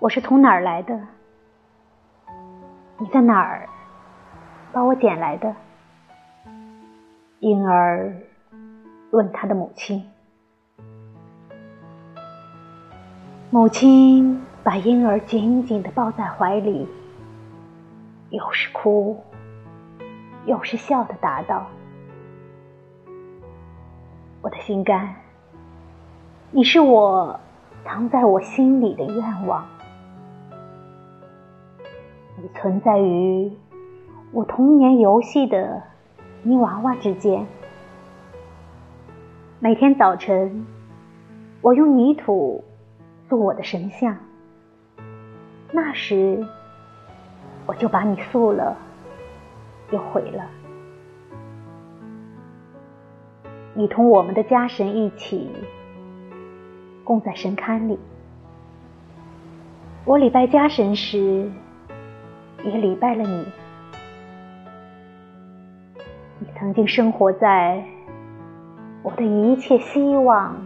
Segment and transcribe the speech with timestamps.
[0.00, 0.96] 我是从哪儿来的？
[2.98, 3.68] 你在哪儿
[4.72, 5.52] 把我捡来的？
[7.40, 8.14] 婴儿
[9.10, 10.04] 问他的母亲。
[13.50, 16.86] 母亲把婴儿紧紧的抱在怀里，
[18.30, 19.20] 又是哭，
[20.46, 21.66] 又是笑的答道
[24.42, 25.16] ：“我的心肝，
[26.52, 27.40] 你是我
[27.84, 29.66] 藏在我心里的愿望。”
[32.40, 33.50] 你存在于
[34.30, 35.82] 我童年游戏的
[36.44, 37.44] 泥娃娃之间。
[39.58, 40.64] 每天早晨，
[41.60, 42.62] 我用泥土
[43.28, 44.16] 做我的神像。
[45.72, 46.46] 那时，
[47.66, 48.76] 我就把你塑了，
[49.90, 50.44] 又毁了。
[53.74, 55.50] 你同我们的家神一起
[57.02, 57.98] 供在神龛里。
[60.04, 61.50] 我礼拜家神时。
[62.64, 63.46] 也礼拜了你。
[66.40, 67.82] 你曾经生活在
[69.02, 70.56] 我的一切希望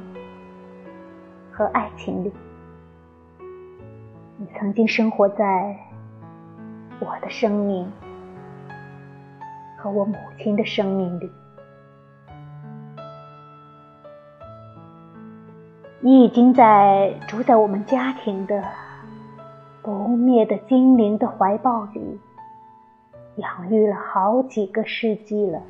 [1.53, 2.33] 和爱情里，
[4.37, 5.77] 你曾经生活在
[6.99, 7.91] 我的生命
[9.79, 11.31] 和我母亲的生命里。
[16.01, 18.82] 你已经在主宰我们家庭的。
[19.83, 22.21] 不灭的精灵的怀抱里，
[23.37, 25.61] 养育了好几个世纪了。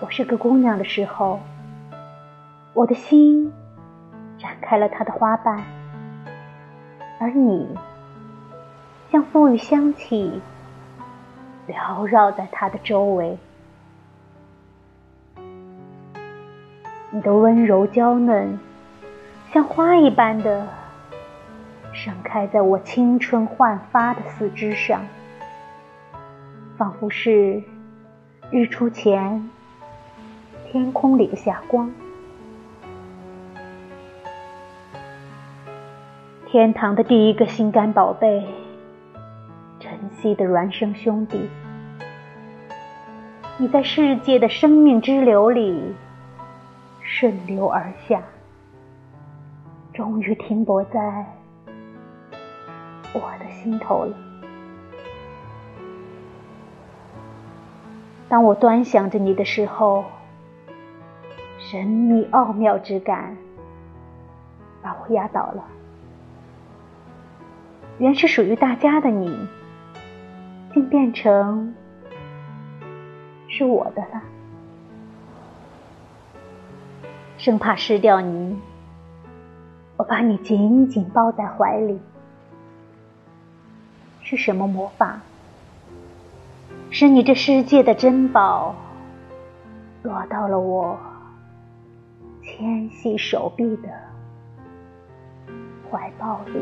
[0.00, 1.38] 我是个姑娘的时候，
[2.72, 3.52] 我的心
[4.38, 5.62] 展开了它的花瓣，
[7.20, 7.76] 而你
[9.10, 10.40] 像馥郁香气，
[11.68, 13.36] 缭绕在它的周围。
[17.10, 18.58] 你的温柔娇嫩，
[19.52, 20.66] 像花一般的。
[22.00, 25.04] 盛开在我青春焕发的四肢上，
[26.76, 27.60] 仿佛是
[28.52, 29.50] 日出前
[30.70, 31.90] 天空里的霞光。
[36.46, 38.46] 天堂的第一个心肝宝贝，
[39.80, 41.50] 晨曦的孪生兄弟，
[43.56, 45.96] 你在世界的生命之流里
[47.02, 48.22] 顺流而下，
[49.92, 51.26] 终于停泊在。
[53.12, 54.16] 我的心头了。
[58.28, 60.04] 当我端详着你的时候，
[61.58, 63.36] 神秘奥妙之感
[64.82, 65.64] 把我压倒了。
[67.98, 69.48] 原是属于大家的你，
[70.72, 71.74] 竟变成
[73.48, 74.22] 是我的了。
[77.38, 78.56] 生怕失掉你，
[79.96, 81.98] 我把你紧紧抱在怀里。
[84.30, 85.22] 是什么魔法，
[86.90, 88.74] 使你这世界的珍宝
[90.02, 90.98] 落到了我
[92.42, 93.88] 纤细手臂的
[95.90, 96.60] 怀抱里？